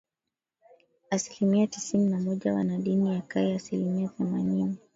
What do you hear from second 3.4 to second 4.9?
ya asilimia themanini